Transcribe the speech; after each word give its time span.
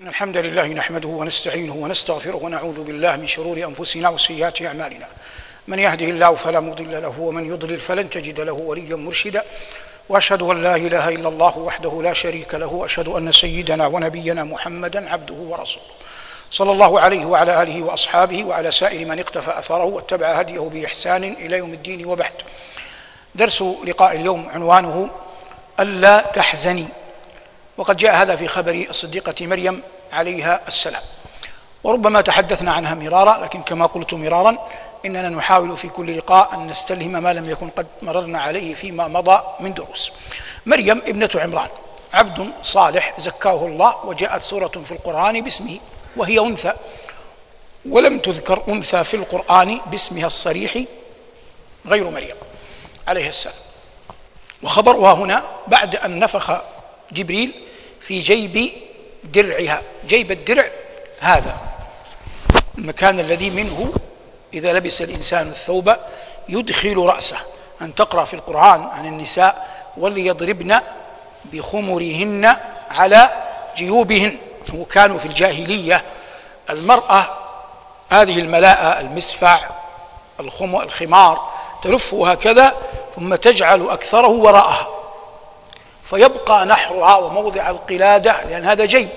إن 0.00 0.08
الحمد 0.08 0.36
لله 0.36 0.66
نحمده 0.66 1.08
ونستعينه 1.08 1.72
ونستغفره 1.72 2.36
ونعوذ 2.36 2.82
بالله 2.84 3.16
من 3.16 3.26
شرور 3.26 3.56
أنفسنا 3.64 4.08
وسيئات 4.08 4.62
أعمالنا 4.62 5.06
من 5.68 5.78
يهده 5.78 6.06
الله 6.06 6.34
فلا 6.34 6.60
مضل 6.60 7.02
له 7.02 7.14
ومن 7.20 7.48
يضلل 7.52 7.80
فلن 7.80 8.10
تجد 8.10 8.40
له 8.40 8.52
وليا 8.52 8.96
مرشدا 8.96 9.44
واشهد 10.08 10.42
ان 10.42 10.62
لا 10.62 10.76
اله 10.76 11.08
الا 11.08 11.28
الله 11.28 11.58
وحده 11.58 12.00
لا 12.02 12.12
شريك 12.12 12.54
له 12.54 12.66
واشهد 12.66 13.08
ان 13.08 13.32
سيدنا 13.32 13.86
ونبينا 13.86 14.44
محمدا 14.44 15.12
عبده 15.12 15.34
ورسوله 15.34 15.86
صلى 16.50 16.72
الله 16.72 17.00
عليه 17.00 17.24
وعلى 17.24 17.62
اله 17.62 17.82
واصحابه 17.82 18.44
وعلى 18.44 18.72
سائر 18.72 19.04
من 19.08 19.18
اقتفى 19.18 19.58
اثره 19.58 19.84
واتبع 19.84 20.26
هديه 20.26 20.60
باحسان 20.60 21.24
الى 21.24 21.56
يوم 21.56 21.72
الدين 21.72 22.06
وبعد 22.06 22.32
درس 23.34 23.62
لقاء 23.84 24.16
اليوم 24.16 24.48
عنوانه 24.48 25.10
الا 25.80 26.20
تحزني 26.20 26.86
وقد 27.80 27.96
جاء 27.96 28.14
هذا 28.22 28.36
في 28.36 28.48
خبر 28.48 28.86
الصديقة 28.90 29.46
مريم 29.46 29.82
عليها 30.12 30.60
السلام 30.68 31.02
وربما 31.84 32.20
تحدثنا 32.20 32.72
عنها 32.72 32.94
مرارا 32.94 33.44
لكن 33.44 33.62
كما 33.62 33.86
قلت 33.86 34.14
مرارا 34.14 34.68
إننا 35.06 35.28
نحاول 35.28 35.76
في 35.76 35.88
كل 35.88 36.16
لقاء 36.18 36.54
أن 36.54 36.66
نستلهم 36.66 37.12
ما 37.22 37.32
لم 37.32 37.50
يكن 37.50 37.70
قد 37.70 37.86
مررنا 38.02 38.40
عليه 38.40 38.74
فيما 38.74 39.08
مضى 39.08 39.42
من 39.60 39.74
دروس 39.74 40.12
مريم 40.66 40.98
ابنة 41.06 41.28
عمران 41.34 41.68
عبد 42.14 42.50
صالح 42.62 43.20
زكاه 43.20 43.66
الله 43.66 43.96
وجاءت 44.06 44.42
سورة 44.42 44.72
في 44.84 44.92
القرآن 44.92 45.40
باسمه 45.40 45.78
وهي 46.16 46.38
أنثى 46.40 46.72
ولم 47.88 48.18
تذكر 48.18 48.62
أنثى 48.68 49.04
في 49.04 49.14
القرآن 49.14 49.80
باسمها 49.86 50.26
الصريح 50.26 50.78
غير 51.86 52.10
مريم 52.10 52.36
عليه 53.08 53.28
السلام 53.28 53.56
وخبرها 54.62 55.12
هنا 55.14 55.42
بعد 55.66 55.96
أن 55.96 56.18
نفخ 56.18 56.52
جبريل 57.12 57.69
في 58.00 58.18
جيب 58.20 58.70
درعها 59.24 59.82
جيب 60.06 60.30
الدرع 60.30 60.64
هذا 61.20 61.56
المكان 62.78 63.20
الذي 63.20 63.50
منه 63.50 63.92
إذا 64.54 64.72
لبس 64.72 65.02
الإنسان 65.02 65.48
الثوب 65.48 65.96
يدخل 66.48 66.96
رأسه 66.96 67.36
أن 67.82 67.94
تقرأ 67.94 68.24
في 68.24 68.34
القرآن 68.34 68.82
عن 68.82 69.06
النساء 69.06 69.68
وليضربن 69.96 70.80
بخمرهن 71.44 72.56
على 72.90 73.30
جيوبهن 73.76 74.38
وكانوا 74.74 75.18
في 75.18 75.26
الجاهلية 75.26 76.04
المرأة 76.70 77.26
هذه 78.10 78.38
الملاءة 78.38 79.00
المسفع 79.00 79.58
الخمار 80.60 81.50
تلفه 81.82 82.30
هكذا 82.32 82.74
ثم 83.16 83.34
تجعل 83.34 83.88
أكثره 83.90 84.28
وراءها 84.28 84.99
فيبقى 86.10 86.66
نحرها 86.66 87.16
وموضع 87.16 87.70
القلادة 87.70 88.36
لأن 88.50 88.64
هذا 88.64 88.84
جيب 88.84 89.08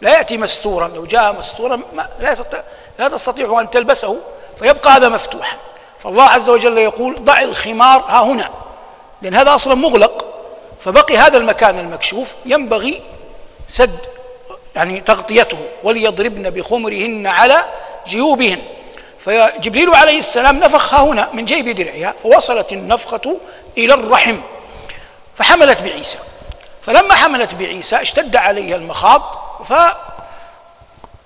لا 0.00 0.10
يأتي 0.16 0.36
مستورا 0.36 0.88
لو 0.88 1.04
جاء 1.04 1.36
مستورا 1.38 1.80
لا, 2.20 2.32
يستطيع 2.32 2.62
لا 2.98 3.08
تستطيع 3.08 3.60
أن 3.60 3.70
تلبسه 3.70 4.16
فيبقى 4.56 4.92
هذا 4.96 5.08
مفتوحا 5.08 5.56
فالله 5.98 6.22
عز 6.22 6.50
وجل 6.50 6.78
يقول 6.78 7.16
ضع 7.24 7.40
الخمار 7.40 8.00
ها 8.00 8.22
هنا 8.22 8.50
لأن 9.22 9.34
هذا 9.34 9.54
أصلا 9.54 9.74
مغلق 9.74 10.24
فبقي 10.80 11.16
هذا 11.18 11.36
المكان 11.38 11.78
المكشوف 11.78 12.34
ينبغي 12.46 13.02
سد 13.68 13.98
يعني 14.76 15.00
تغطيته 15.00 15.58
وليضربن 15.84 16.50
بخمرهن 16.50 17.26
على 17.26 17.64
جيوبهن 18.06 18.58
فجبريل 19.18 19.94
عليه 19.94 20.18
السلام 20.18 20.58
نفخ 20.58 20.94
هنا 20.94 21.28
من 21.32 21.44
جيب 21.44 21.68
درعها 21.68 22.14
فوصلت 22.22 22.72
النفخة 22.72 23.36
إلى 23.78 23.94
الرحم 23.94 24.40
فحملت 25.40 25.80
بعيسى 25.80 26.18
فلما 26.82 27.14
حملت 27.14 27.54
بعيسى 27.54 28.00
اشتد 28.02 28.36
عليها 28.36 28.76
المخاض 28.76 29.38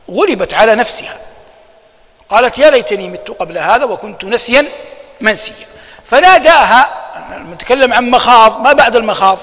فغلبت 0.09 0.55
على 0.55 0.75
نفسها 0.75 1.17
قالت 2.29 2.59
يا 2.59 2.71
ليتني 2.71 3.09
مت 3.09 3.29
قبل 3.41 3.59
هذا 3.59 3.85
وكنت 3.85 4.25
نسيا 4.25 4.65
منسيا 5.21 5.55
فناداها 6.05 6.89
نتكلم 7.53 7.93
عن 7.93 8.11
مخاض 8.11 8.61
ما 8.61 8.73
بعد 8.73 8.97
المخاض 8.97 9.39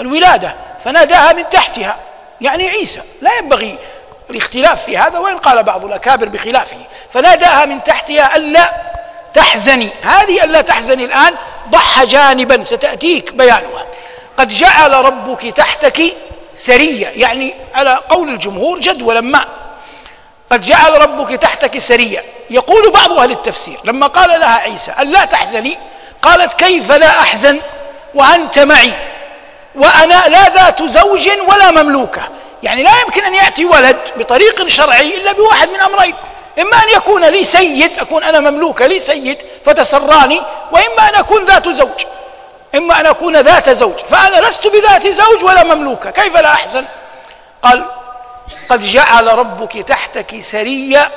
الولادة 0.00 0.56
فناداها 0.80 1.32
من 1.32 1.48
تحتها 1.48 1.96
يعني 2.40 2.68
عيسى 2.70 3.00
لا 3.22 3.30
ينبغي 3.38 3.78
الاختلاف 4.30 4.84
في 4.84 4.98
هذا 4.98 5.18
وإن 5.18 5.38
قال 5.38 5.62
بعض 5.62 5.84
الأكابر 5.84 6.28
بخلافه 6.28 6.76
فناداها 7.10 7.64
من 7.64 7.84
تحتها 7.84 8.36
ألا 8.36 8.72
تحزني 9.34 9.90
هذه 10.04 10.44
ألا 10.44 10.60
تحزني 10.60 11.04
الآن 11.04 11.34
ضحى 11.68 12.06
جانبا 12.06 12.62
ستأتيك 12.64 13.32
بيانها 13.34 13.86
قد 14.38 14.48
جعل 14.48 14.92
ربك 14.92 15.40
تحتك 15.46 16.02
سرية 16.56 17.06
يعني 17.06 17.54
على 17.74 17.94
قول 18.08 18.28
الجمهور 18.28 18.80
جدولا 18.80 19.20
ما 19.20 19.44
قد 20.52 20.60
جعل 20.62 20.92
ربك 21.02 21.34
تحتك 21.36 21.78
سرية 21.78 22.24
يقول 22.50 22.90
بعض 22.90 23.12
أهل 23.12 23.30
التفسير 23.30 23.76
لما 23.84 24.06
قال 24.06 24.40
لها 24.40 24.58
عيسى 24.58 24.92
ألا 25.00 25.24
تحزني 25.24 25.78
قالت 26.22 26.52
كيف 26.52 26.92
لا 26.92 27.06
أحزن 27.08 27.60
وأنت 28.14 28.58
معي 28.58 28.92
وأنا 29.74 30.24
لا 30.28 30.48
ذات 30.54 30.82
زوج 30.82 31.28
ولا 31.48 31.70
مملوكة 31.70 32.22
يعني 32.62 32.82
لا 32.82 32.90
يمكن 33.06 33.24
أن 33.24 33.34
يأتي 33.34 33.64
ولد 33.64 33.96
بطريق 34.16 34.68
شرعي 34.68 35.16
إلا 35.16 35.32
بواحد 35.32 35.68
من 35.68 35.80
أمرين 35.80 36.14
إما 36.58 36.76
أن 36.76 36.96
يكون 36.96 37.24
لي 37.24 37.44
سيد 37.44 37.98
أكون 37.98 38.22
أنا 38.24 38.40
مملوكة 38.50 38.86
لي 38.86 38.98
سيد 38.98 39.38
فتسراني 39.64 40.40
وإما 40.72 41.08
أن 41.08 41.14
أكون 41.14 41.44
ذات 41.44 41.68
زوج 41.68 42.04
إما 42.74 43.00
أن 43.00 43.06
أكون 43.06 43.36
ذات 43.36 43.70
زوج 43.70 43.98
فأنا 43.98 44.46
لست 44.46 44.66
بذات 44.66 45.08
زوج 45.08 45.44
ولا 45.44 45.64
مملوكة 45.64 46.10
كيف 46.10 46.36
لا 46.36 46.52
أحزن 46.52 46.84
قال 47.62 47.84
قد 48.68 48.80
جعل 48.82 49.26
ربك 49.38 49.72
تحتك 49.78 50.40
سريا 50.40 51.08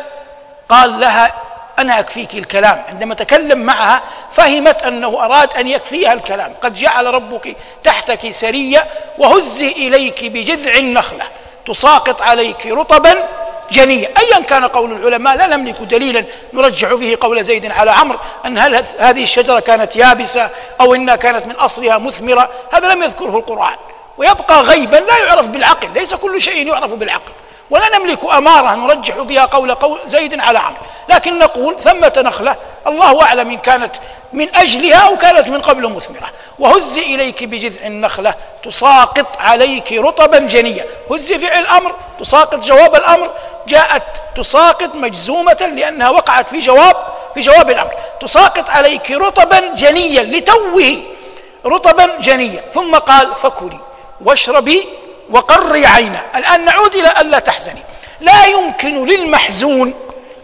قال 0.70 1.00
لها 1.00 1.32
أنا 1.80 2.00
أكفيك 2.00 2.34
الكلام 2.36 2.84
عندما 2.90 3.16
تكلم 3.16 3.60
معها 3.60 4.02
فهمت 4.32 4.84
أنه 4.84 5.08
أراد 5.26 5.50
أن 5.58 5.68
يكفيها 5.68 6.14
الكلام 6.14 6.54
قد 6.62 6.74
جعل 6.74 7.14
ربك 7.14 7.56
تحتك 7.84 8.32
سريا 8.32 8.84
وهزي 9.18 9.68
إليك 9.72 10.26
بجذع 10.26 10.78
النخلة 10.78 11.28
تساقط 11.68 12.22
عليك 12.22 12.66
رطبا 12.68 13.26
جنية 13.74 14.08
أيا 14.18 14.40
كان 14.42 14.66
قول 14.66 14.92
العلماء 14.92 15.38
لا 15.38 15.48
نملك 15.48 15.76
دليلا 15.76 16.26
نرجح 16.54 16.94
فيه 16.96 17.18
قول 17.22 17.44
زيد 17.44 17.72
على 17.72 17.92
عمرو 17.92 18.18
أن 18.46 18.58
هل 18.58 18.84
هذه 19.00 19.24
الشجرة 19.24 19.60
كانت 19.60 19.96
يابسة 19.96 20.50
أو 20.82 20.96
إنها 20.96 21.16
كانت 21.16 21.46
من 21.48 21.56
أصلها 21.56 21.98
مثمرة 21.98 22.50
هذا 22.74 22.94
لم 22.94 23.04
يذكره 23.04 23.38
القرآن 23.38 23.76
ويبقى 24.18 24.62
غيبا 24.62 24.96
لا 24.98 25.18
يعرف 25.28 25.48
بالعقل 25.48 25.90
ليس 25.96 26.14
كل 26.14 26.42
شيء 26.42 26.68
يعرف 26.68 26.94
بالعقل 26.94 27.32
ولا 27.70 27.98
نملك 27.98 28.20
أمارة 28.38 28.76
نرجح 28.76 29.18
بها 29.18 29.46
قول, 29.46 29.74
قول 29.74 30.00
زيد 30.08 30.40
على 30.40 30.60
عمرو 30.60 30.82
لكن 31.10 31.40
نقول 31.40 31.76
ثمة 31.84 32.14
نخلة 32.18 32.56
الله 32.88 33.24
أعلم 33.24 33.50
إن 33.50 33.58
كانت 33.58 33.92
من 34.34 34.56
أجلها 34.56 34.98
أو 35.08 35.18
كانت 35.18 35.48
من 35.50 35.62
قبل 35.62 35.90
مثمرة 35.94 36.30
وهز 36.60 36.98
إليك 36.98 37.44
بجذع 37.44 37.88
النخلة 37.88 38.34
تساقط 38.64 39.28
عليك 39.40 39.92
رطبا 39.94 40.38
جنيا 40.40 40.86
هز 41.12 41.32
فعل 41.34 41.60
الأمر 41.62 41.94
تساقط 42.20 42.64
جواب 42.66 42.96
الأمر 42.96 43.30
جاءت 43.68 44.04
تساقط 44.36 44.96
مجزومة 44.96 45.72
لأنها 45.76 46.10
وقعت 46.10 46.50
في 46.50 46.60
جواب 46.60 46.96
في 47.34 47.40
جواب 47.40 47.70
الأمر 47.70 47.92
تساقط 48.22 48.70
عليك 48.70 49.12
رطبا 49.12 49.60
جنيا 49.76 50.24
لتوه 50.24 50.98
رطبا 51.66 52.10
جنيا 52.20 52.64
ثم 52.74 52.96
قال 52.96 53.28
فكلي 53.44 53.80
واشربي 54.26 54.88
وقري 55.30 55.86
عينا 55.86 56.22
الآن 56.36 56.66
نعود 56.66 56.96
إلى 56.96 57.14
ألا 57.22 57.40
تحزني 57.40 57.84
لا 58.22 58.46
يمكن 58.46 59.06
للمحزون 59.06 59.94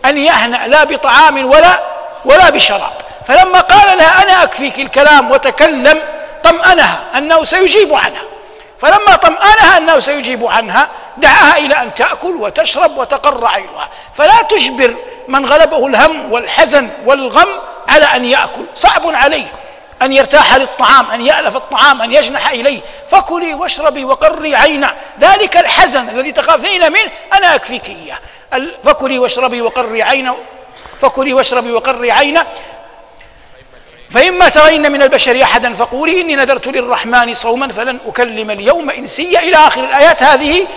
أن 0.05 0.17
يهنأ 0.17 0.67
لا 0.67 0.83
بطعام 0.83 1.45
ولا 1.45 1.79
ولا 2.25 2.49
بشراب 2.49 2.91
فلما 3.27 3.59
قال 3.59 3.97
لها 3.97 4.23
أنا 4.23 4.43
أكفيك 4.43 4.79
الكلام 4.79 5.31
وتكلم 5.31 5.99
طمأنها 6.43 7.01
أنه 7.17 7.43
سيجيب 7.43 7.93
عنها 7.93 8.21
فلما 8.79 9.15
طمأنها 9.15 9.77
أنه 9.77 9.99
سيجيب 9.99 10.47
عنها 10.47 10.87
دعاها 11.17 11.57
إلى 11.57 11.73
أن 11.73 11.93
تأكل 11.93 12.35
وتشرب 12.35 12.97
وتقر 12.97 13.47
عينها 13.47 13.89
فلا 14.13 14.41
تجبر 14.41 14.93
من 15.27 15.45
غلبه 15.45 15.87
الهم 15.87 16.31
والحزن 16.31 16.89
والغم 17.05 17.47
على 17.87 18.05
أن 18.05 18.25
يأكل 18.25 18.65
صعب 18.75 19.01
عليه 19.07 19.45
أن 20.01 20.13
يرتاح 20.13 20.55
للطعام 20.55 21.11
أن 21.11 21.21
يألف 21.21 21.55
الطعام 21.55 22.01
أن 22.01 22.11
يجنح 22.13 22.49
إليه 22.49 22.79
فكلي 23.07 23.53
واشربي 23.53 24.03
وقري 24.05 24.55
عينا 24.55 24.95
ذلك 25.19 25.57
الحزن 25.57 26.09
الذي 26.09 26.31
تخافين 26.31 26.91
منه 26.91 27.09
أنا 27.33 27.55
أكفيك 27.55 27.87
إياه 27.89 28.17
فكلي 28.83 29.19
واشربي 29.19 29.61
وقري 29.61 30.03
عينا 30.03 30.35
فكلي 31.01 31.33
واشربي 31.33 31.71
وقري 31.71 32.11
عينا 32.11 32.45
فإما 34.09 34.49
ترين 34.49 34.91
من 34.91 35.01
البشر 35.01 35.43
أحدا 35.43 35.73
فقولي 35.73 36.21
إني 36.21 36.35
نذرت 36.35 36.67
للرحمن 36.67 37.33
صوما 37.33 37.67
فلن 37.67 37.99
أكلم 38.07 38.51
اليوم 38.51 38.89
إنسيا 38.89 39.39
إلى 39.39 39.55
آخر 39.57 39.83
الآيات 39.83 40.23
هذه 40.23 40.67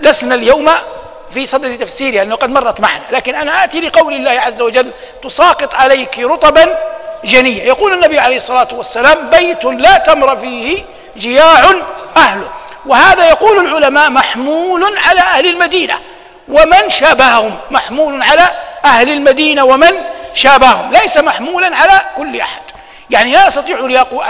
لسنا 0.00 0.34
اليوم 0.34 0.70
في 1.30 1.46
صدد 1.46 1.78
تفسيرها 1.78 2.14
لأنه 2.16 2.34
قد 2.36 2.50
مرت 2.50 2.80
معنا 2.80 3.02
لكن 3.10 3.34
أنا 3.34 3.64
آتي 3.64 3.80
لقول 3.80 4.12
الله 4.14 4.30
عز 4.40 4.60
وجل 4.60 4.90
تساقط 5.24 5.74
عليك 5.74 6.18
رطبا 6.18 6.78
جنيا 7.24 7.64
يقول 7.64 7.92
النبي 7.92 8.18
عليه 8.18 8.36
الصلاة 8.36 8.68
والسلام 8.72 9.30
بيت 9.30 9.64
لا 9.64 9.98
تمر 9.98 10.36
فيه 10.36 10.78
جياع 11.16 11.64
أهله 12.16 12.48
وهذا 12.86 13.28
يقول 13.28 13.66
العلماء 13.66 14.10
محمول 14.10 14.84
على 15.08 15.20
أهل 15.20 15.46
المدينة 15.46 15.94
ومن 16.48 16.90
شابههم 16.90 17.56
محمول 17.70 18.22
على 18.22 18.42
أهل 18.84 19.08
المدينة 19.10 19.64
ومن 19.64 19.90
شابههم 20.34 20.92
ليس 20.92 21.16
محمولا 21.16 21.76
على 21.76 22.00
كل 22.16 22.40
أحد 22.40 22.62
يعني 23.10 23.32
لا 23.32 23.48
أستطيع 23.48 23.76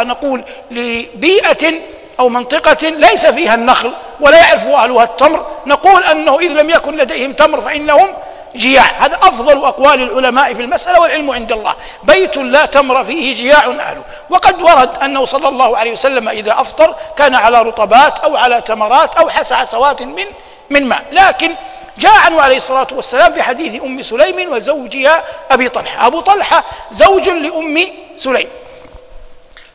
أن 0.01 0.11
أقول 0.11 0.45
لبيئة 0.71 1.75
أو 2.23 2.29
منطقة 2.29 2.89
ليس 2.89 3.27
فيها 3.27 3.55
النخل 3.55 3.93
ولا 4.21 4.39
يعرف 4.39 4.67
أهلها 4.67 5.05
التمر 5.05 5.47
نقول 5.67 6.05
أنه 6.05 6.39
إذ 6.39 6.49
لم 6.53 6.71
يكن 6.71 6.97
لديهم 6.97 7.33
تمر 7.33 7.61
فإنهم 7.61 8.09
جياع 8.57 8.85
هذا 9.05 9.17
أفضل 9.23 9.65
أقوال 9.65 10.03
العلماء 10.03 10.55
في 10.55 10.61
المسألة 10.63 11.01
والعلم 11.01 11.31
عند 11.31 11.53
الله 11.53 11.75
بيت 12.03 12.37
لا 12.37 12.67
تمر 12.67 13.05
فيه 13.05 13.35
جياع 13.35 13.65
أهله 13.67 14.03
وقد 14.31 14.63
ورد 14.63 14.91
أنه 15.03 15.25
صلى 15.25 15.49
الله 15.49 15.77
عليه 15.79 15.93
وسلم 15.93 16.29
إذا 16.29 16.53
أفطر 16.53 16.95
كان 17.17 17.35
على 17.35 17.63
رطبات 17.63 18.19
أو 18.19 18.37
على 18.37 18.61
تمرات 18.61 19.15
أو 19.15 19.29
حسعسوات 19.31 20.03
من 20.03 20.23
من 20.71 20.87
ماء 20.89 21.03
لكن 21.13 21.51
جاء 21.99 22.13
عنه 22.13 22.41
عليه 22.41 22.57
الصلاة 22.57 22.87
والسلام 22.93 23.33
في 23.33 23.43
حديث 23.43 23.83
أم 23.83 24.03
سليم 24.03 24.53
وزوجها 24.53 25.23
أبي 25.51 25.69
طلحة 25.69 26.07
أبو 26.07 26.21
طلحة 26.21 26.65
زوج 26.91 27.29
لأم 27.29 27.85
سليم 28.17 28.49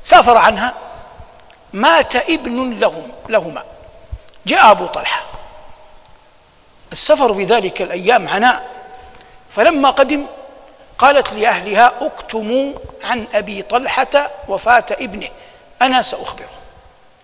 سافر 0.03 0.37
عنها 0.37 0.73
مات 1.73 2.15
ابن 2.15 2.79
لهم 2.79 3.11
لهما 3.29 3.63
جاء 4.45 4.71
أبو 4.71 4.85
طلحة 4.85 5.21
السفر 6.91 7.33
في 7.33 7.43
ذلك 7.43 7.81
الأيام 7.81 8.27
عناء 8.27 8.69
فلما 9.49 9.89
قدم 9.89 10.25
قالت 10.97 11.33
لأهلها 11.33 11.93
اكتموا 12.01 12.73
عن 13.03 13.27
أبي 13.33 13.61
طلحة 13.61 14.31
وفاة 14.47 14.85
ابنه 14.91 15.27
أنا 15.81 16.01
سأخبره 16.01 16.49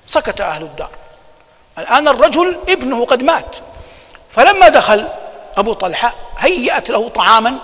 سكت 0.08 0.42
أهل 0.42 0.62
الدار 0.64 0.90
الآن 1.78 2.08
الرجل 2.08 2.58
ابنه 2.70 3.06
قد 3.06 3.24
مات 3.24 3.56
فلما 4.30 4.70
دخل 4.70 5.08
أبو 5.58 5.74
طلحة 5.74 6.14
هيأت 6.38 6.90
له 6.90 7.10
طعاما 7.10 7.58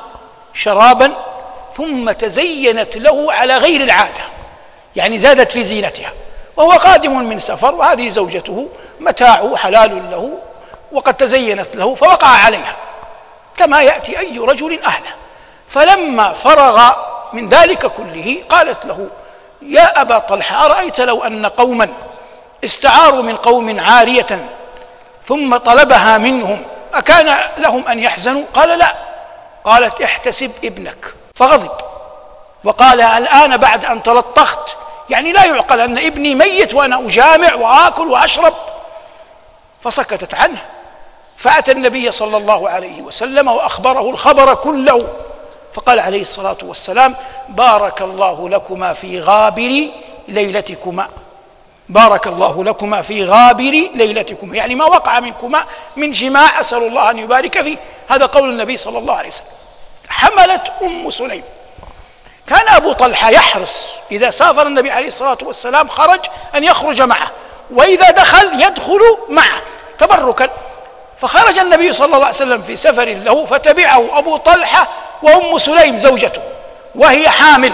شرابا 0.53 1.11
ثم 1.75 2.11
تزينت 2.11 2.97
له 2.97 3.33
على 3.33 3.57
غير 3.57 3.81
العادة 3.83 4.21
يعني 4.95 5.19
زادت 5.19 5.51
في 5.51 5.63
زينتها 5.63 6.13
وهو 6.59 6.71
قادم 6.71 7.19
من 7.29 7.39
سفر 7.39 7.75
وهذه 7.75 8.09
زوجته 8.09 8.69
متاعه 8.99 9.55
حلال 9.55 10.11
له 10.11 10.31
وقد 10.91 11.13
تزينت 11.13 11.75
له 11.75 11.95
فوقع 11.95 12.27
عليها 12.27 12.75
كما 13.57 13.81
ياتي 13.81 14.19
اي 14.19 14.37
رجل 14.39 14.79
اهله 14.83 15.09
فلما 15.67 16.33
فرغ 16.33 16.91
من 17.33 17.49
ذلك 17.49 17.85
كله 17.85 18.41
قالت 18.49 18.85
له 18.85 19.07
يا 19.61 20.01
ابا 20.01 20.19
طلحه 20.19 20.65
ارايت 20.65 20.99
لو 21.01 21.23
ان 21.23 21.45
قوما 21.45 21.89
استعاروا 22.63 23.21
من 23.23 23.35
قوم 23.35 23.79
عاريه 23.79 24.47
ثم 25.25 25.57
طلبها 25.57 26.17
منهم 26.17 26.61
اكان 26.93 27.35
لهم 27.57 27.87
ان 27.87 27.99
يحزنوا 27.99 28.43
قال 28.53 28.79
لا 28.79 28.95
قالت 29.63 30.01
احتسب 30.01 30.51
ابنك 30.63 31.13
فغضب 31.35 31.71
وقال 32.63 33.01
الان 33.01 33.57
بعد 33.57 33.85
ان 33.85 34.03
تلطخت 34.03 34.77
يعني 35.09 35.31
لا 35.31 35.45
يعقل 35.45 35.79
أن 35.81 35.97
ابني 35.97 36.35
ميت 36.35 36.73
وأنا 36.73 36.99
أجامع 37.05 37.53
وآكل 37.55 38.07
وأشرب 38.07 38.53
فسكتت 39.81 40.33
عنه 40.33 40.57
فأتى 41.37 41.71
النبي 41.71 42.11
صلى 42.11 42.37
الله 42.37 42.69
عليه 42.69 43.01
وسلم 43.01 43.47
وأخبره 43.47 44.09
الخبر 44.09 44.53
كله 44.55 45.07
فقال 45.73 45.99
عليه 45.99 46.21
الصلاة 46.21 46.57
والسلام 46.63 47.15
بارك 47.49 48.01
الله 48.01 48.49
لكما 48.49 48.93
في 48.93 49.19
غابر 49.19 49.87
ليلتكما 50.27 51.07
بارك 51.89 52.27
الله 52.27 52.63
لكما 52.63 53.01
في 53.01 53.25
غابر 53.25 53.87
ليلتكما 53.95 54.55
يعني 54.55 54.75
ما 54.75 54.85
وقع 54.85 55.19
منكما 55.19 55.63
من 55.97 56.11
جماع 56.11 56.61
أسأل 56.61 56.87
الله 56.87 57.09
أن 57.09 57.19
يبارك 57.19 57.61
فيه 57.61 57.77
هذا 58.09 58.25
قول 58.25 58.49
النبي 58.49 58.77
صلى 58.77 58.97
الله 58.97 59.15
عليه 59.15 59.29
وسلم 59.29 59.47
حملت 60.09 60.63
أم 60.81 61.09
سليم 61.09 61.43
كان 62.49 62.67
أبو 62.75 62.93
طلحة 62.93 63.29
يحرص 63.29 63.95
إذا 64.11 64.29
سافر 64.29 64.67
النبي 64.67 64.91
عليه 64.91 65.07
الصلاة 65.07 65.37
والسلام 65.43 65.87
خرج 65.87 66.19
أن 66.55 66.63
يخرج 66.63 67.01
معه 67.01 67.31
وإذا 67.73 68.11
دخل 68.11 68.61
يدخل 68.61 68.99
معه 69.29 69.61
تبركا 69.99 70.49
فخرج 71.17 71.57
النبي 71.59 71.91
صلى 71.93 72.05
الله 72.05 72.25
عليه 72.27 72.35
وسلم 72.35 72.61
في 72.61 72.75
سفر 72.75 73.05
له 73.05 73.45
فتبعه 73.45 74.17
أبو 74.19 74.37
طلحة 74.37 74.87
وأم 75.23 75.57
سليم 75.57 75.97
زوجته 75.97 76.41
وهي 76.95 77.29
حامل 77.29 77.73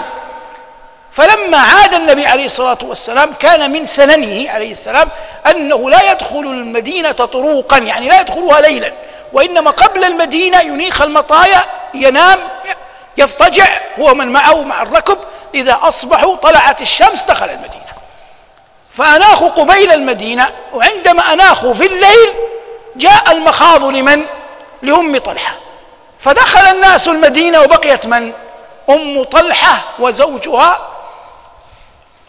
فلما 1.12 1.58
عاد 1.58 1.94
النبي 1.94 2.26
عليه 2.26 2.44
الصلاة 2.44 2.78
والسلام 2.84 3.30
كان 3.38 3.70
من 3.70 3.86
سننه 3.86 4.50
عليه 4.50 4.70
السلام 4.70 5.08
أنه 5.50 5.90
لا 5.90 6.12
يدخل 6.12 6.40
المدينة 6.40 7.12
طروقا 7.12 7.78
يعني 7.78 8.08
لا 8.08 8.20
يدخلها 8.20 8.60
ليلا 8.60 8.92
وإنما 9.32 9.70
قبل 9.70 10.04
المدينة 10.04 10.60
ينيخ 10.60 11.02
المطايا 11.02 11.60
ينام 11.94 12.38
يضطجع 13.18 13.66
هو 13.98 14.14
من 14.14 14.28
معه 14.32 14.62
مع 14.62 14.82
الركب 14.82 15.18
إذا 15.54 15.78
أصبحوا 15.82 16.36
طلعت 16.36 16.82
الشمس 16.82 17.22
دخل 17.22 17.50
المدينة 17.50 17.86
فأناخوا 18.90 19.48
قبيل 19.48 19.92
المدينة 19.92 20.48
وعندما 20.74 21.32
أناخوا 21.32 21.74
في 21.74 21.86
الليل 21.86 22.32
جاء 22.96 23.30
المخاض 23.30 23.84
لمن؟ 23.84 24.22
لأم 24.82 25.18
طلحة 25.18 25.54
فدخل 26.18 26.60
الناس 26.60 27.08
المدينة 27.08 27.60
وبقيت 27.60 28.06
من؟ 28.06 28.32
أم 28.90 29.22
طلحة 29.22 29.78
وزوجها 29.98 30.78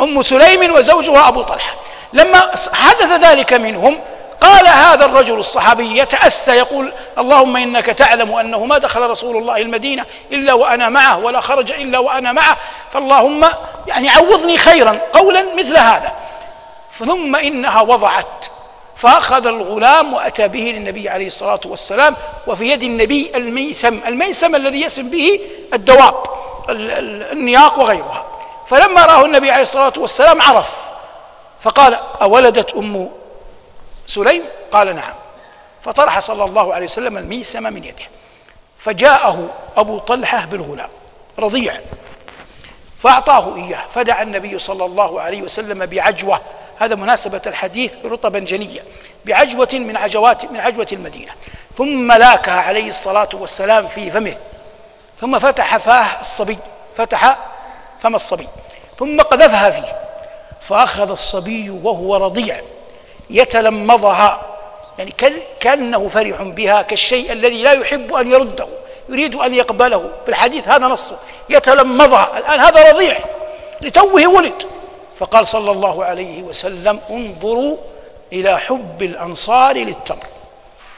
أم 0.02 0.22
سليم 0.22 0.74
وزوجها 0.74 1.28
أبو 1.28 1.42
طلحة 1.42 1.76
لما 2.14 2.40
حدث 2.74 3.12
ذلك 3.24 3.54
منهم 3.54 4.00
قال 4.42 4.68
هذا 4.68 5.06
الرجل 5.06 5.34
الصحابي 5.34 5.98
يتأسى 6.00 6.52
يقول 6.52 6.92
اللهم 7.18 7.58
إنك 7.58 7.86
تعلم 7.86 8.34
أنه 8.36 8.66
ما 8.66 8.78
دخل 8.78 9.10
رسول 9.10 9.38
الله 9.38 9.58
المدينة 9.62 10.06
إلا 10.32 10.54
وأنا 10.54 10.90
معه 10.90 11.18
ولا 11.18 11.40
خرج 11.42 11.72
إلا 11.72 12.00
وأنا 12.00 12.32
معه 12.32 12.58
فاللهم 12.92 13.46
يعني 13.88 14.10
عوضني 14.10 14.58
خيرا 14.58 15.00
قولا 15.14 15.46
مثل 15.58 15.78
هذا 15.78 16.12
ثم 16.92 17.36
إنها 17.36 17.82
وضعت 17.82 18.26
فأخذ 18.96 19.48
الغلام 19.48 20.14
وأتى 20.14 20.48
به 20.48 20.74
للنبي 20.76 21.10
عليه 21.10 21.28
الصلاة 21.28 21.60
والسلام 21.66 22.16
وفي 22.48 22.72
يد 22.72 22.84
النبي 22.84 23.32
الميسم 23.36 24.00
الميسم 24.08 24.56
الذي 24.56 24.82
يسم 24.82 25.10
به 25.10 25.40
الدواب 25.74 26.16
النياق 26.70 27.80
وغيرها 27.80 28.26
فلما 28.66 29.06
رآه 29.06 29.26
النبي 29.26 29.52
عليه 29.52 29.62
الصلاة 29.62 29.94
والسلام 29.98 30.42
عرف 30.42 30.78
فقال 31.62 31.98
أولدت 32.22 32.74
أم 32.74 33.08
سليم 34.08 34.44
قال 34.72 34.96
نعم 34.96 35.14
فطرح 35.82 36.20
صلى 36.20 36.44
الله 36.44 36.74
عليه 36.74 36.86
وسلم 36.86 37.18
الميسم 37.18 37.64
من 37.74 37.84
يده 37.84 38.04
فجاءه 38.78 39.50
أبو 39.78 39.98
طلحة 39.98 40.46
بالغلام 40.46 40.90
رضيع 41.40 41.80
فأعطاه 43.00 43.56
إياه 43.56 43.84
فدعا 43.90 44.24
النبي 44.24 44.60
صلى 44.60 44.86
الله 44.86 45.22
عليه 45.22 45.42
وسلم 45.42 45.86
بعجوة 45.86 46.42
هذا 46.80 46.96
مناسبة 46.96 47.42
الحديث 47.48 47.94
رطبا 48.06 48.40
جنية 48.40 48.82
بعجوة 49.26 49.70
من 49.74 49.98
عجوات 49.98 50.46
من 50.46 50.60
عجوة 50.60 50.88
المدينة 50.92 51.32
ثم 51.78 52.12
لاكها 52.12 52.62
عليه 52.62 52.90
الصلاة 52.90 53.30
والسلام 53.34 53.88
في 53.88 54.12
فمه 54.12 54.38
ثم 55.22 55.40
فتح 55.40 55.78
فاه 55.78 56.22
الصبي 56.22 56.58
فتح 56.96 57.38
فم 58.00 58.16
الصبي 58.16 58.48
ثم 59.00 59.22
قذفها 59.22 59.70
فيه 59.70 60.02
فأخذ 60.62 61.12
الصبي 61.12 61.70
وهو 61.70 62.16
رضيع 62.18 62.62
يتلمضها 63.30 64.42
يعني 64.98 65.14
كأنه 65.60 66.08
فرح 66.08 66.42
بها 66.44 66.82
كالشيء 66.82 67.32
الذي 67.32 67.64
لا 67.64 67.72
يحب 67.72 68.14
أن 68.14 68.32
يرده 68.32 68.68
يريد 69.10 69.36
أن 69.36 69.54
يقبله 69.54 70.10
بالحديث 70.26 70.68
هذا 70.68 70.88
نصه 70.88 71.18
يتلمضها 71.50 72.38
الآن 72.38 72.60
هذا 72.60 72.92
رضيع 72.92 73.18
لتوه 73.82 74.28
ولد 74.28 74.64
فقال 75.16 75.48
صلى 75.48 75.72
الله 75.72 76.06
عليه 76.06 76.42
وسلم 76.42 77.00
انظروا 77.10 77.78
إلى 78.34 78.60
حب 78.60 79.02
الأنصار 79.02 79.78
للتمر 79.78 80.26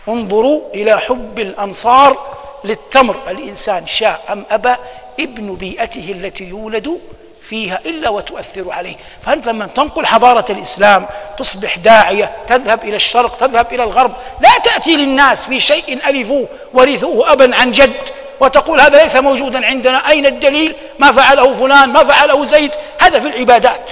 انظروا 0.08 0.62
إلى 0.74 1.00
حب 1.00 1.40
الأنصار 1.40 2.18
للتمر 2.64 3.16
الإنسان 3.28 3.88
شاء 3.88 4.22
أم 4.32 4.44
أبى 4.52 4.76
ابن 5.20 5.56
بيئته 5.56 6.12
التي 6.20 6.44
يولد 6.44 7.00
فيها 7.50 7.80
إلا 7.86 8.10
وتؤثر 8.10 8.66
عليه 8.72 8.96
فأنت 9.22 9.48
لما 9.48 9.66
تنقل 9.66 10.06
حضارة 10.06 10.46
الإسلام 10.50 11.06
تصبح 11.40 11.78
داعية 11.78 12.32
تذهب 12.48 12.84
إلى 12.84 12.96
الشرق 12.96 13.36
تذهب 13.36 13.74
إلى 13.74 13.84
الغرب 13.84 14.12
لا 14.42 14.50
تأتي 14.64 14.96
للناس 14.96 15.46
في 15.46 15.60
شيء 15.60 16.00
ألفوه 16.10 16.48
ورثوه 16.74 17.32
أبا 17.32 17.56
عن 17.56 17.72
جد 17.72 17.94
وتقول 18.40 18.82
هذا 18.82 19.04
ليس 19.04 19.16
موجودا 19.16 19.66
عندنا 19.66 20.10
أين 20.10 20.26
الدليل 20.26 20.76
ما 21.00 21.12
فعله 21.12 21.54
فلان 21.54 21.90
ما 21.90 22.04
فعله 22.04 22.46
زيد 22.46 22.72
هذا 23.00 23.20
في 23.20 23.28
العبادات 23.28 23.90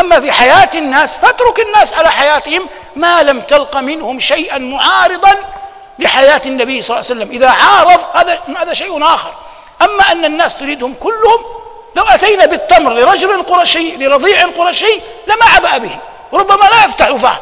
أما 0.00 0.20
في 0.20 0.32
حياة 0.32 0.70
الناس 0.74 1.16
فاترك 1.16 1.60
الناس 1.60 1.94
على 1.94 2.10
حياتهم 2.10 2.62
ما 2.96 3.22
لم 3.22 3.40
تلق 3.40 3.76
منهم 3.76 4.20
شيئا 4.20 4.58
معارضا 4.58 5.34
لحياة 5.98 6.42
النبي 6.46 6.82
صلى 6.82 6.96
الله 7.00 7.10
عليه 7.12 7.22
وسلم 7.22 7.32
إذا 7.36 7.50
عارض 7.50 8.00
هذا 8.14 8.38
هذا 8.60 8.74
شيء 8.74 9.04
آخر 9.04 9.32
أما 9.82 10.12
أن 10.12 10.24
الناس 10.24 10.56
تريدهم 10.58 10.94
كلهم 11.00 11.57
لو 11.98 12.04
أتينا 12.04 12.46
بالتمر 12.46 12.92
لرجل 12.94 13.42
قرشي 13.42 13.96
لرضيع 13.96 14.46
قرشي 14.46 15.00
لما 15.26 15.44
عبأ 15.56 15.78
به 15.78 15.98
ربما 16.32 16.64
لا 16.64 16.84
يفتح 16.84 17.12
فاه 17.12 17.38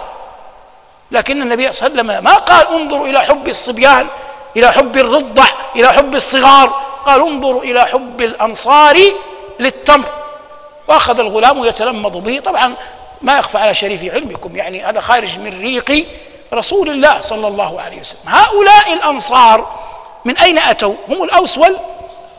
لكن 1.11 1.43
النبي 1.43 1.73
صلى 1.73 1.89
الله 1.89 2.01
عليه 2.03 2.13
وسلم 2.13 2.25
ما 2.25 2.35
قال 2.35 2.67
انظروا 2.69 3.07
إلى 3.07 3.21
حب 3.21 3.49
الصبيان 3.49 4.07
إلى 4.57 4.73
حب 4.73 4.97
الرضع 4.97 5.45
إلى 5.77 5.93
حب 5.93 6.15
الصغار 6.15 6.69
قال 7.07 7.21
انظروا 7.27 7.63
إلى 7.63 7.85
حب 7.87 8.21
الأنصار 8.21 8.99
للتمر 9.61 10.05
وأخذ 10.89 11.21
الغلام 11.21 11.65
يتلمض 11.65 12.13
به 12.17 12.41
طبعا 12.41 12.75
ما 13.23 13.39
يخفى 13.39 13.59
على 13.59 13.75
شريف 13.75 14.15
علمكم 14.15 14.57
يعني 14.57 14.85
هذا 14.85 15.01
خارج 15.01 15.39
من 15.39 15.61
ريق 15.61 16.07
رسول 16.53 16.91
الله 16.91 17.21
صلى 17.21 17.49
الله 17.49 17.81
عليه 17.81 18.01
وسلم 18.01 18.19
هؤلاء 18.27 18.93
الأنصار 18.93 19.67
من 20.25 20.39
أين 20.39 20.59
أتوا 20.59 20.95
هم 21.09 21.23
الأوس 21.23 21.59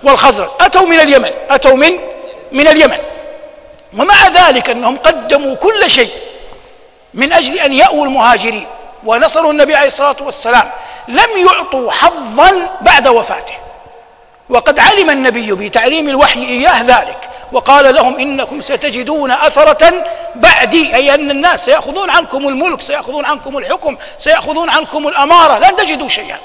والخزرج 0.03 0.49
أتوا 0.61 0.85
من 0.85 0.99
اليمن 0.99 1.31
أتوا 1.49 1.75
من 1.75 1.99
من 2.51 2.67
اليمن 2.67 2.97
ومع 3.97 4.27
ذلك 4.27 4.69
أنهم 4.69 4.97
قدموا 4.97 5.55
كل 5.55 5.89
شيء 5.89 6.09
من 7.13 7.33
أجل 7.33 7.59
أن 7.59 7.73
يأووا 7.73 8.05
المهاجرين 8.05 8.65
ونصروا 9.05 9.51
النبي 9.51 9.75
عليه 9.75 9.87
الصلاة 9.87 10.15
والسلام 10.21 10.69
لم 11.07 11.27
يعطوا 11.37 11.91
حظا 11.91 12.69
بعد 12.81 13.07
وفاته 13.07 13.53
وقد 14.49 14.79
علم 14.79 15.09
النبي 15.09 15.53
بتعليم 15.53 16.09
الوحي 16.09 16.39
إياه 16.43 16.81
ذلك 16.83 17.29
وقال 17.51 17.95
لهم 17.95 18.15
إنكم 18.19 18.61
ستجدون 18.61 19.31
أثرة 19.31 20.03
بعدي 20.35 20.95
أي 20.95 21.13
أن 21.15 21.31
الناس 21.31 21.65
سيأخذون 21.65 22.09
عنكم 22.09 22.47
الملك 22.47 22.81
سيأخذون 22.81 23.25
عنكم 23.25 23.57
الحكم 23.57 23.97
سيأخذون 24.19 24.69
عنكم 24.69 25.07
الأمارة 25.07 25.59
لن 25.59 25.75
تجدوا 25.77 26.07
شيئا 26.07 26.37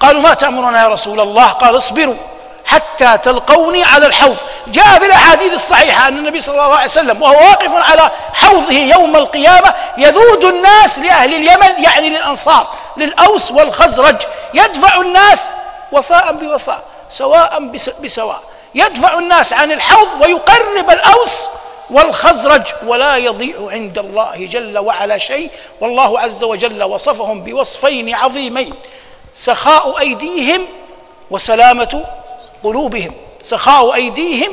قالوا 0.00 0.20
ما 0.22 0.34
تأمرنا 0.34 0.82
يا 0.84 0.88
رسول 0.88 1.20
الله 1.20 1.44
قال 1.48 1.76
اصبروا 1.76 2.14
حتى 2.66 3.18
تلقوني 3.18 3.84
على 3.84 4.06
الحوض 4.06 4.36
جاء 4.66 4.98
في 4.98 5.06
الأحاديث 5.06 5.52
الصحيحة 5.52 6.08
أن 6.08 6.16
النبي 6.18 6.40
صلى 6.40 6.54
الله 6.66 6.74
عليه 6.76 6.84
وسلم 6.90 7.22
وهو 7.22 7.32
واقف 7.34 7.72
على 7.90 8.10
حوضه 8.32 8.72
يوم 8.72 9.16
القيامة 9.16 9.74
يذود 9.98 10.44
الناس 10.44 10.98
لأهل 10.98 11.34
اليمن 11.34 11.84
يعني 11.84 12.10
للأنصار 12.10 12.66
للأوس 12.96 13.50
والخزرج 13.52 14.16
يدفع 14.54 15.00
الناس 15.00 15.48
وفاء 15.92 16.32
بوفاء 16.32 16.82
سواء 17.10 17.64
بسواء 18.02 18.40
يدفع 18.74 19.18
الناس 19.18 19.52
عن 19.52 19.72
الحوض 19.72 20.08
ويقرب 20.20 20.90
الأوس 20.90 21.40
والخزرج 21.90 22.62
ولا 22.86 23.16
يضيع 23.16 23.68
عند 23.70 23.98
الله 23.98 24.34
جل 24.46 24.78
وعلا 24.78 25.18
شيء 25.18 25.50
والله 25.80 26.20
عز 26.20 26.44
وجل 26.44 26.82
وصفهم 26.82 27.44
بوصفين 27.44 28.14
عظيمين 28.14 28.74
سخاء 29.34 29.98
أيديهم 30.00 30.66
وسلامة 31.30 32.04
قلوبهم 32.64 33.12
سخاء 33.42 33.94
أيديهم 33.94 34.50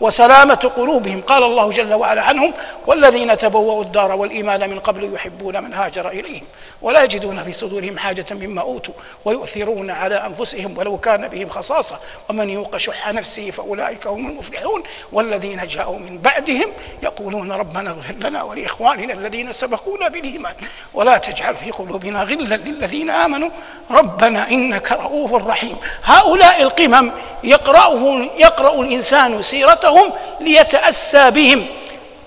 وسلامة 0.00 0.54
قلوبهم 0.76 1.20
قال 1.22 1.42
الله 1.42 1.70
جل 1.70 1.94
وعلا 1.94 2.22
عنهم 2.22 2.52
والذين 2.86 3.36
تبوأوا 3.38 3.82
الدار 3.82 4.12
والإيمان 4.12 4.70
من 4.70 4.78
قبل 4.78 5.14
يحبون 5.14 5.62
من 5.64 5.74
هاجر 5.74 6.08
إليهم 6.08 6.42
ولا 6.82 7.02
يجدون 7.02 7.42
في 7.42 7.52
صدورهم 7.52 7.98
حاجة 7.98 8.26
مما 8.30 8.60
أوتوا 8.60 8.94
ويؤثرون 9.24 9.90
على 9.90 10.14
أنفسهم 10.26 10.78
ولو 10.78 10.96
كان 10.98 11.28
بهم 11.28 11.48
خصاصة 11.48 11.96
ومن 12.30 12.50
يوق 12.50 12.76
شح 12.76 13.12
نفسه 13.12 13.50
فأولئك 13.50 14.06
هم 14.06 14.26
المفلحون 14.30 14.82
والذين 15.12 15.66
جاءوا 15.66 15.98
من 15.98 16.18
بعدهم 16.18 16.66
يقولون 17.02 17.52
ربنا 17.52 17.90
اغفر 17.90 18.14
لنا 18.20 18.42
ولإخواننا 18.42 19.12
الذين 19.14 19.52
سبقونا 19.52 20.08
بالإيمان 20.08 20.54
ولا 20.94 21.18
تجعل 21.18 21.54
في 21.56 21.70
قلوبنا 21.70 22.22
غلا 22.22 22.54
للذين 22.56 23.10
آمنوا 23.10 23.50
ربنا 23.90 24.48
إنك 24.50 24.92
رؤوف 24.92 25.34
رحيم 25.34 25.76
هؤلاء 26.04 26.62
القمم 26.62 27.10
يقرأه 27.44 28.24
يقرأ 28.38 28.80
الإنسان 28.80 29.42
سيرته 29.42 29.83
صورتهم 29.84 30.12
ليتأسى 30.40 31.30
بهم 31.30 31.66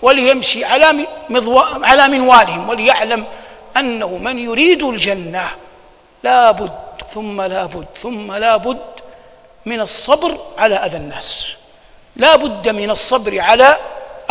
وليمشي 0.01 0.65
على 0.65 1.05
على 1.83 2.07
منوالهم 2.07 2.69
وليعلم 2.69 3.23
أنه 3.77 4.07
من 4.17 4.39
يريد 4.39 4.83
الجنة 4.83 5.43
لا 6.23 6.51
بد 6.51 6.73
ثم 7.11 7.41
لا 7.41 7.65
بد 7.65 7.85
ثم 8.01 8.31
لا 8.33 8.57
بد 8.57 8.77
من 9.65 9.81
الصبر 9.81 10.37
على 10.57 10.75
أذى 10.75 10.97
الناس 10.97 11.53
لا 12.15 12.35
بد 12.35 12.69
من 12.69 12.89
الصبر 12.89 13.41
على 13.41 13.77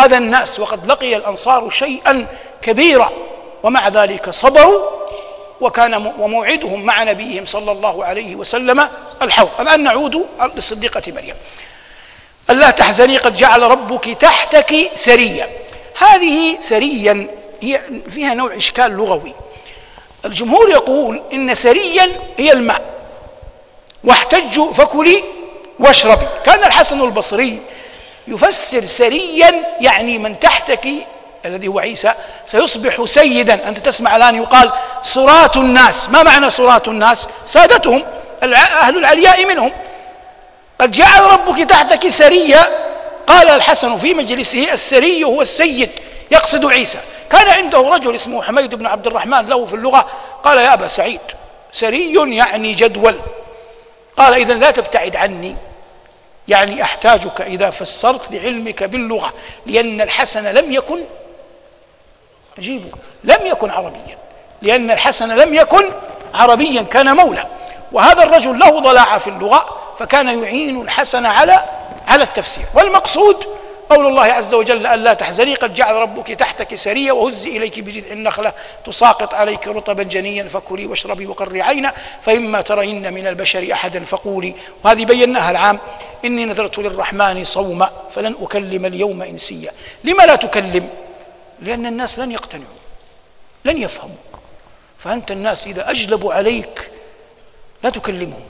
أذى 0.04 0.16
الناس 0.16 0.61
وقد 0.61 0.87
لقي 0.90 1.16
الأنصار 1.16 1.71
شيئا 1.71 2.26
كبيرا 2.62 3.11
ومع 3.62 3.88
ذلك 3.88 4.30
صبروا 4.30 4.83
وكان 5.61 5.95
وموعدهم 6.18 6.83
مع 6.83 7.02
نبيهم 7.04 7.45
صلى 7.45 7.73
الله 7.73 8.04
عليه 8.04 8.37
وسلم 8.37 8.88
الحوض 9.23 9.50
الآن 9.61 9.83
نعود 9.85 10.23
للصديقة 10.56 11.12
مريم 11.12 11.35
ألا 12.50 12.70
تحزني 12.70 13.16
قد 13.16 13.34
جعل 13.34 13.62
ربك 13.62 14.08
تحتك 14.10 14.74
سريا 14.94 15.48
هذه 15.98 16.60
سريا 16.60 17.26
هي 17.62 17.80
فيها 18.10 18.34
نوع 18.34 18.56
إشكال 18.56 18.92
لغوي 18.96 19.34
الجمهور 20.24 20.70
يقول 20.70 21.22
إن 21.32 21.54
سريا 21.54 22.10
هي 22.38 22.52
الماء 22.52 22.80
واحتج 24.04 24.60
فكلي 24.62 25.22
واشربي 25.78 26.26
كان 26.44 26.64
الحسن 26.64 27.00
البصري 27.02 27.58
يفسر 28.28 28.84
سريا 28.86 29.66
يعني 29.80 30.18
من 30.18 30.40
تحتك 30.40 30.88
الذي 31.44 31.68
هو 31.68 31.78
عيسى 31.78 32.12
سيصبح 32.46 33.04
سيدا 33.04 33.68
أنت 33.68 33.78
تسمع 33.78 34.16
الآن 34.16 34.36
يقال 34.36 34.70
صراط 35.02 35.56
الناس 35.56 36.08
ما 36.10 36.22
معنى 36.22 36.50
صراط 36.50 36.88
الناس 36.88 37.26
سادتهم 37.46 38.04
أهل 38.42 38.98
العلياء 38.98 39.44
منهم 39.46 39.72
قد 40.80 40.92
جعل 40.92 41.21
ربك 41.23 41.64
تحتك 41.71 42.09
سريا 42.09 42.62
قال 43.26 43.49
الحسن 43.49 43.97
في 43.97 44.14
مجلسه 44.14 44.73
السري 44.73 45.25
هو 45.25 45.42
السيد 45.42 45.90
يقصد 46.30 46.64
عيسى 46.66 46.99
كان 47.30 47.49
عنده 47.49 47.80
رجل 47.80 48.14
اسمه 48.14 48.42
حميد 48.42 48.75
بن 48.75 48.87
عبد 48.87 49.06
الرحمن 49.06 49.47
له 49.47 49.64
في 49.64 49.75
اللغة 49.75 50.06
قال 50.45 50.59
يا 50.59 50.75
أبا 50.75 50.88
سعيد 50.88 51.21
سري 51.73 52.37
يعني 52.37 52.73
جدول 52.73 53.18
قال 54.16 54.35
إذا 54.35 54.54
لا 54.54 54.71
تبتعد 54.71 55.16
عني 55.16 55.56
يعني 56.49 56.83
أحتاجك 56.83 57.40
إذا 57.40 57.71
فسرت 57.71 58.21
لعلمك 58.33 58.83
باللغة 58.83 59.33
لأن 59.66 60.00
الحسن 60.00 60.54
لم 60.54 60.73
يكن 60.73 61.00
أجيبه 62.59 62.88
لم 63.25 63.47
يكن 63.47 63.71
عربيا 63.71 64.18
لأن 64.62 64.90
الحسن 64.90 65.37
لم 65.37 65.54
يكن 65.54 65.92
عربيا 66.35 66.83
كان 66.83 67.16
مولى 67.16 67.47
وهذا 67.92 68.23
الرجل 68.23 68.59
له 68.59 68.80
ضلاعة 68.80 69.18
في 69.18 69.30
اللغة 69.30 69.66
فكان 69.98 70.42
يعين 70.42 70.80
الحسن 70.82 71.26
على 71.26 71.64
على 72.06 72.22
التفسير 72.24 72.64
والمقصود 72.74 73.36
قول 73.90 74.06
الله 74.06 74.22
عز 74.22 74.54
وجل 74.54 74.86
ألا 74.86 75.14
تحزني 75.14 75.54
قد 75.54 75.74
جعل 75.74 75.94
ربك 75.94 76.26
تحتك 76.28 76.74
سريا 76.74 77.12
وهزي 77.12 77.56
إليك 77.56 77.80
بجذع 77.80 78.12
النخلة 78.12 78.52
تساقط 78.86 79.34
عليك 79.34 79.68
رطبا 79.68 80.02
جنيا 80.02 80.44
فكلي 80.48 80.86
واشربي 80.86 81.26
وقري 81.26 81.62
عينا 81.62 81.92
فإما 82.20 82.60
ترين 82.60 83.12
من 83.12 83.26
البشر 83.26 83.68
أحدا 83.72 84.04
فقولي 84.04 84.54
وهذه 84.84 85.04
بيناها 85.04 85.50
العام 85.50 85.78
إني 86.24 86.44
نذرت 86.44 86.78
للرحمن 86.78 87.44
صوما 87.44 87.90
فلن 88.10 88.34
أكلم 88.42 88.86
اليوم 88.86 89.22
إنسيا 89.22 89.72
لما 90.04 90.22
لا 90.22 90.36
تكلم 90.36 90.88
لأن 91.62 91.86
الناس 91.86 92.18
لن 92.18 92.30
يقتنعوا 92.32 92.66
لن 93.64 93.82
يفهموا 93.82 94.14
فأنت 94.98 95.30
الناس 95.30 95.66
إذا 95.66 95.90
أجلبوا 95.90 96.34
عليك 96.34 96.90
لا 97.82 97.90
تكلمهم 97.90 98.44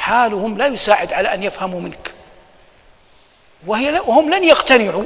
حالهم 0.00 0.56
لا 0.58 0.66
يساعد 0.66 1.12
على 1.12 1.34
ان 1.34 1.42
يفهموا 1.42 1.80
منك 1.80 2.10
وهي 3.66 3.90
وهم 3.92 4.34
لن 4.34 4.44
يقتنعوا 4.44 5.04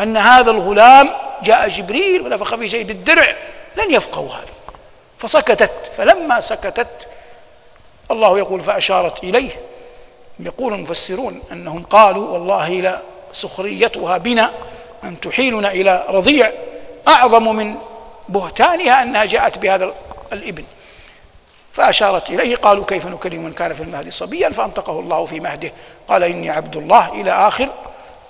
ان 0.00 0.16
هذا 0.16 0.50
الغلام 0.50 1.10
جاء 1.42 1.68
جبريل 1.68 2.22
ونفخ 2.22 2.54
في 2.54 2.68
شيء 2.68 2.84
بالدرع 2.84 3.36
لن 3.76 3.94
يفقهوا 3.94 4.28
هذا 4.34 4.46
فسكتت 5.18 5.70
فلما 5.96 6.40
سكتت 6.40 6.86
الله 8.10 8.38
يقول 8.38 8.60
فاشارت 8.60 9.24
اليه 9.24 9.50
يقول 10.40 10.72
المفسرون 10.74 11.42
انهم 11.52 11.82
قالوا 11.82 12.28
والله 12.28 12.68
لا 12.70 12.98
سخريتها 13.32 14.18
بنا 14.18 14.50
ان 15.04 15.20
تحيلنا 15.20 15.70
الى 15.72 16.04
رضيع 16.08 16.50
اعظم 17.08 17.56
من 17.56 17.74
بهتانها 18.28 19.02
انها 19.02 19.24
جاءت 19.24 19.58
بهذا 19.58 19.94
الابن 20.32 20.64
فأشارت 21.78 22.30
إليه 22.30 22.56
قالوا 22.56 22.84
كيف 22.84 23.06
نكلم 23.06 23.44
من 23.44 23.52
كان 23.52 23.72
في 23.72 23.82
المهد 23.82 24.08
صبيا 24.08 24.48
فأنطقه 24.50 25.00
الله 25.00 25.24
في 25.24 25.40
مهده 25.40 25.72
قال 26.08 26.22
إني 26.24 26.50
عبد 26.50 26.76
الله 26.76 27.20
إلى 27.20 27.30
آخر 27.30 27.68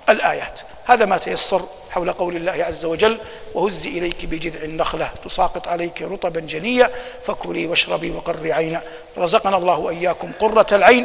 الآيات 0.08 0.60
هذا 0.84 1.04
ما 1.04 1.18
تيسر 1.18 1.60
حول 1.90 2.12
قول 2.12 2.36
الله 2.36 2.52
عز 2.52 2.84
وجل 2.84 3.18
وهزي 3.54 3.88
إليك 3.98 4.24
بجذع 4.26 4.64
النخلة 4.64 5.10
تساقط 5.24 5.68
عليك 5.68 6.02
رطبا 6.02 6.40
جنيا 6.40 6.90
فكلي 7.22 7.66
واشربي 7.66 8.10
وقري 8.10 8.52
عينا 8.52 8.80
رزقنا 9.18 9.56
الله 9.56 9.78
وإياكم 9.78 10.32
قرة 10.38 10.66
العين 10.72 11.04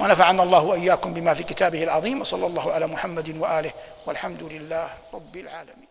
ونفعنا 0.00 0.42
الله 0.42 0.64
وإياكم 0.64 1.14
بما 1.14 1.34
في 1.34 1.42
كتابه 1.42 1.82
العظيم 1.82 2.20
وصلى 2.20 2.46
الله 2.46 2.72
على 2.72 2.86
محمد 2.86 3.36
وآله 3.40 3.70
والحمد 4.06 4.42
لله 4.42 4.88
رب 5.14 5.36
العالمين 5.36 5.87